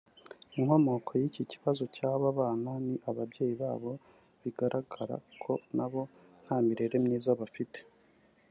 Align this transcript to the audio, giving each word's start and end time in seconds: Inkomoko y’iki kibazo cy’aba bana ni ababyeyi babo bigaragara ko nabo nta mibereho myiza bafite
Inkomoko 0.57 1.11
y’iki 1.21 1.43
kibazo 1.51 1.83
cy’aba 1.95 2.27
bana 2.39 2.71
ni 2.85 2.95
ababyeyi 3.09 3.53
babo 3.61 3.91
bigaragara 4.41 5.15
ko 5.41 5.51
nabo 5.77 6.01
nta 6.43 6.55
mibereho 6.65 7.01
myiza 7.05 7.39
bafite 7.41 7.79